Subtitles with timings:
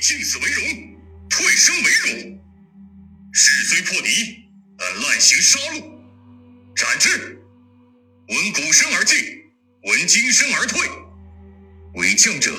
[0.00, 0.64] 进死为荣，
[1.28, 1.90] 退生为
[2.22, 2.40] 荣。
[3.32, 4.44] 势虽破敌，
[4.76, 5.82] 但滥行杀戮，
[6.74, 7.38] 斩之。
[8.28, 9.16] 闻鼓声而进，
[9.84, 10.88] 闻金声而退。
[11.94, 12.52] 为将者，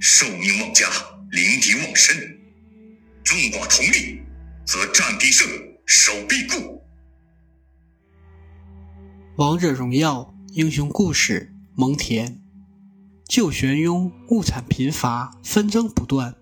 [0.00, 0.88] 受命忘家，
[1.30, 2.38] 临敌忘身。
[3.24, 4.20] 众寡同力，
[4.66, 5.48] 则战必胜，
[5.86, 6.82] 守必固。
[9.36, 12.38] 王者荣耀英雄故事：蒙恬。
[13.28, 16.34] 旧玄雍物产贫乏，纷争不断，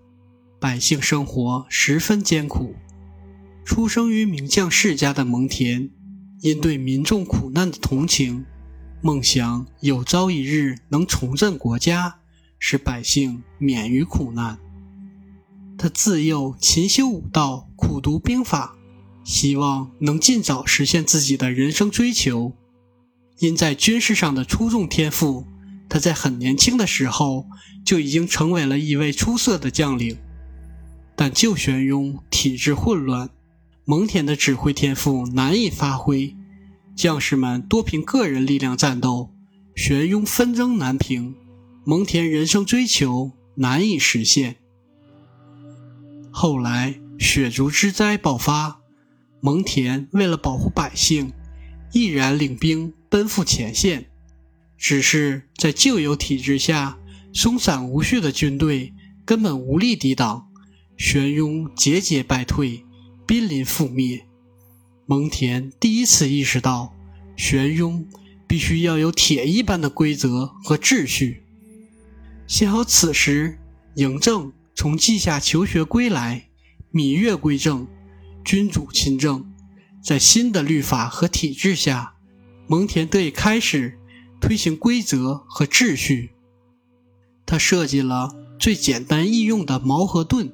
[0.61, 2.75] 百姓生活十分艰苦。
[3.65, 5.89] 出生于名将世家的蒙恬，
[6.41, 8.45] 因对民众苦难的同情。
[9.01, 12.19] 梦想有朝一日能重振国家，
[12.59, 14.59] 使百姓免于苦难。
[15.79, 18.75] 他自幼勤修武道，苦读兵法，
[19.23, 22.53] 希望能尽早实现自己的人生追求。
[23.39, 25.47] 因在军事上的出众天赋，
[25.89, 27.47] 他在很年轻的时候
[27.83, 30.15] 就已经成为了一位出色的将领。
[31.15, 33.29] 但旧玄雍体制混乱，
[33.85, 36.35] 蒙恬的指挥天赋难以发挥。
[36.95, 39.31] 将士们多凭个人力量战斗，
[39.75, 41.35] 玄雍纷争难平，
[41.85, 44.57] 蒙恬人生追求难以实现。
[46.31, 48.81] 后来血族之灾爆发，
[49.39, 51.33] 蒙恬为了保护百姓，
[51.93, 54.07] 毅然领兵奔赴前线。
[54.77, 56.97] 只是在旧有体制下，
[57.33, 60.47] 松散无序的军队根本无力抵挡，
[61.03, 62.85] 玄雍节节败退，
[63.25, 64.27] 濒临覆灭。
[65.07, 66.93] 蒙恬第一次意识到，
[67.35, 68.07] 玄雍
[68.47, 71.41] 必须要有铁一般的规则和秩序。
[72.45, 73.57] 幸好此时
[73.95, 76.49] 嬴政从稷下求学归来，
[76.93, 77.87] 芈月归政，
[78.45, 79.51] 君主亲政，
[80.03, 82.13] 在新的律法和体制下，
[82.67, 83.97] 蒙恬得以开始
[84.39, 86.29] 推行规则和秩序。
[87.47, 90.53] 他设计了最简单易用的矛和盾，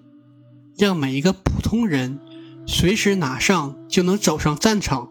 [0.77, 2.19] 让每一个普通人。
[2.69, 5.09] 随时拿上就能走上战场。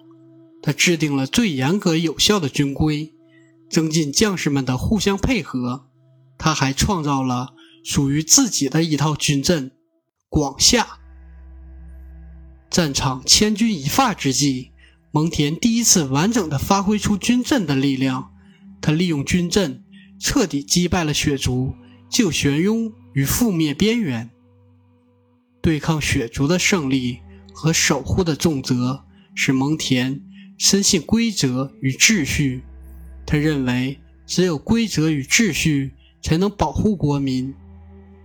[0.63, 3.15] 他制定了最严格有效的军规，
[3.71, 5.87] 增进将士们的互相配合。
[6.37, 9.71] 他还创造了属于自己的一套军阵——
[10.29, 10.99] 广夏。
[12.69, 14.73] 战场千钧一发之际，
[15.13, 18.33] 蒙恬第一次完整的发挥出军阵的力量。
[18.83, 19.83] 他利用军阵
[20.21, 21.75] 彻底击败了血族，
[22.11, 24.31] 救玄雍于覆灭边缘。
[25.67, 27.19] 对抗血族的胜利。
[27.59, 29.03] 和守护的重责
[29.35, 30.21] 使蒙恬
[30.59, 32.63] 深信规则与秩序。
[33.25, 37.55] 他认为，只有规则与秩序才能保护国民。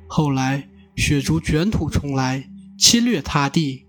[0.06, 3.86] 后来，血族卷土重来，侵略他地，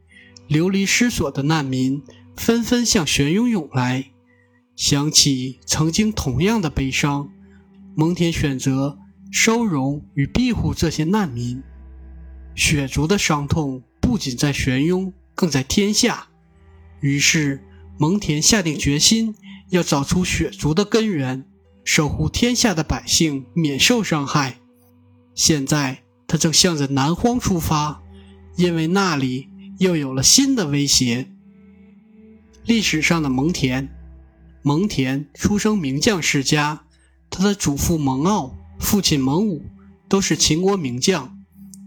[0.47, 2.01] 流离失所的难民
[2.37, 4.13] 纷纷向玄雍涌来。
[4.77, 7.29] 想起曾经同样的悲伤，
[7.97, 8.97] 蒙恬选择
[9.33, 11.61] 收容与庇护这些难民。
[12.55, 15.13] 血族的伤痛不仅在玄雍。
[15.35, 16.29] 更在天下，
[17.01, 17.65] 于是
[17.99, 19.35] 蒙恬下定决心
[19.71, 21.47] 要找出血族的根源，
[21.85, 24.59] 守护天下的百姓免受伤害。
[25.35, 28.03] 现在他正向着南荒出发，
[28.57, 29.49] 因为那里
[29.79, 31.33] 又有了新的威胁。
[32.67, 33.89] 历史上的蒙恬，
[34.61, 36.85] 蒙恬出生名将世家，
[37.31, 39.65] 他的祖父蒙骜、父亲蒙武
[40.09, 41.42] 都是秦国名将，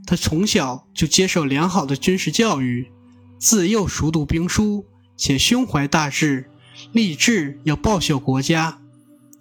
[0.06, 2.92] 他从小就接受良好的军事教育。
[3.38, 4.86] 自幼熟读兵书，
[5.18, 6.50] 且胸怀大志，
[6.92, 8.82] 立志要报效国家。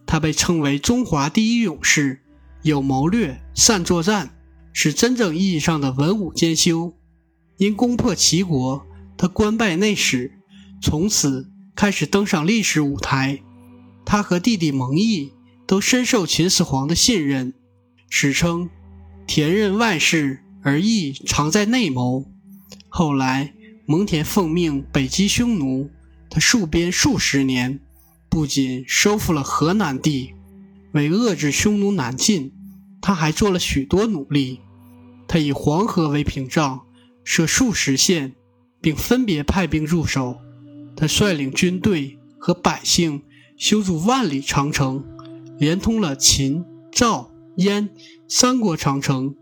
[0.07, 2.21] 他被称为中华第一勇士，
[2.63, 4.37] 有谋略，善作战，
[4.73, 6.95] 是真正意义上的文武兼修。
[7.57, 8.85] 因攻破齐国，
[9.17, 10.33] 他官拜内史，
[10.83, 13.41] 从此开始登上历史舞台。
[14.05, 15.33] 他和弟弟蒙毅
[15.67, 17.55] 都深受秦始皇的信任，
[18.11, 18.69] 史称
[19.27, 22.25] “田任外事，而毅常在内谋”。
[22.91, 23.55] 后来。
[23.87, 25.91] 蒙恬奉命北击匈奴，
[26.31, 27.81] 他戍边数十年，
[28.31, 30.33] 不仅收复了河南地，
[30.93, 32.51] 为遏制匈奴南进，
[33.03, 34.61] 他还做了许多努力。
[35.29, 36.81] 他以黄河为屏障，
[37.25, 38.35] 设数十县，
[38.81, 40.39] 并分别派兵驻守。
[40.97, 43.21] 他率领军队和百姓
[43.59, 45.05] 修筑万里长城，
[45.59, 47.91] 连通了秦、赵、燕
[48.27, 49.37] 三国长城。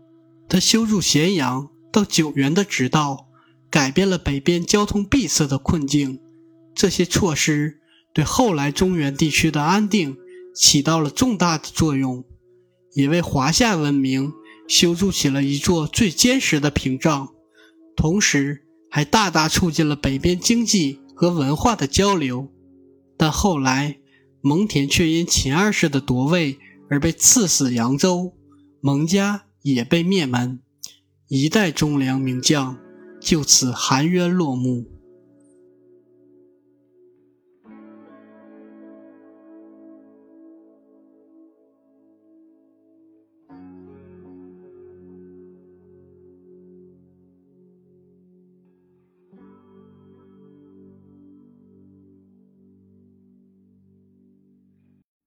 [0.53, 3.27] 他修筑咸阳到九原的直道。
[3.71, 6.19] 改变了北边交通闭塞的困境，
[6.75, 7.79] 这些措施
[8.13, 10.15] 对后来中原地区的安定
[10.53, 12.23] 起到了重大的作用，
[12.93, 14.31] 也为华夏文明
[14.67, 17.29] 修筑起了一座最坚实的屏障，
[17.95, 22.51] 同时还大大促进了北边经济和文化的交流。
[23.17, 23.97] 但后来，
[24.41, 26.59] 蒙恬却因秦二世的夺位
[26.91, 28.35] 而被赐死扬州，
[28.81, 30.59] 蒙家也被灭门。
[31.27, 32.77] 一代忠良名将
[33.19, 34.85] 就此含冤落幕。